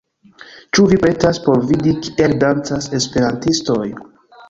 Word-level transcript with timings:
Ĉu 0.77 0.85
vi 0.93 0.97
pretas 1.03 1.41
por 1.45 1.61
vidi 1.73 1.95
kiel 2.07 2.37
dancas 2.47 2.91
esperantistoj 3.03 3.83